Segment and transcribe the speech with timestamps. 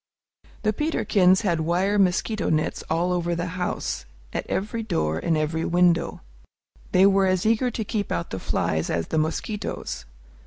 [0.63, 5.63] The Peterkins had wire mosquito nets all over the house, at every door and every
[5.63, 6.21] window.
[6.91, 10.05] They were as eager to keep out the flies as the mosquitoes.